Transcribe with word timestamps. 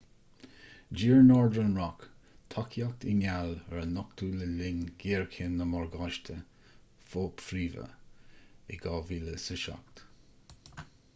d'iarr 0.99 1.19
northern 1.25 1.75
rock 1.79 2.05
tacaíocht 2.53 3.03
i 3.09 3.11
ngeall 3.17 3.51
ar 3.73 3.75
a 3.81 3.83
nochtadh 3.89 4.39
le 4.39 4.47
linn 4.53 4.79
ghéarchéim 5.03 5.53
na 5.59 5.67
morgáistí 5.73 6.37
fo-phríomha 7.11 7.85
in 8.77 8.81
2007 8.89 10.07